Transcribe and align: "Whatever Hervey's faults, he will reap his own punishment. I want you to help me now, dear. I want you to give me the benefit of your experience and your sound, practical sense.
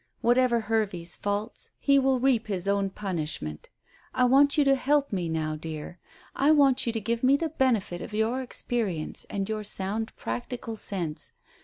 "Whatever 0.21 0.61
Hervey's 0.61 1.15
faults, 1.15 1.69
he 1.77 1.99
will 1.99 2.19
reap 2.19 2.47
his 2.47 2.67
own 2.67 2.89
punishment. 2.89 3.69
I 4.15 4.25
want 4.25 4.57
you 4.57 4.63
to 4.63 4.73
help 4.73 5.13
me 5.13 5.29
now, 5.29 5.55
dear. 5.55 5.99
I 6.35 6.49
want 6.49 6.87
you 6.87 6.93
to 6.93 6.99
give 6.99 7.21
me 7.21 7.37
the 7.37 7.49
benefit 7.49 8.01
of 8.01 8.11
your 8.11 8.41
experience 8.41 9.27
and 9.29 9.47
your 9.47 9.63
sound, 9.63 10.15
practical 10.15 10.75
sense. 10.75 11.33